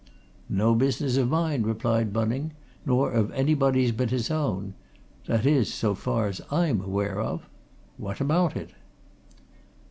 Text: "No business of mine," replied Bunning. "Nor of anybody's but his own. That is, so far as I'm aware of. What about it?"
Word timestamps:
"No 0.49 0.73
business 0.73 1.15
of 1.15 1.29
mine," 1.29 1.61
replied 1.61 2.11
Bunning. 2.11 2.53
"Nor 2.87 3.11
of 3.11 3.29
anybody's 3.33 3.91
but 3.91 4.09
his 4.09 4.31
own. 4.31 4.73
That 5.27 5.45
is, 5.45 5.71
so 5.71 5.93
far 5.93 6.25
as 6.25 6.41
I'm 6.49 6.81
aware 6.81 7.21
of. 7.21 7.47
What 7.97 8.19
about 8.19 8.55
it?" 8.57 8.71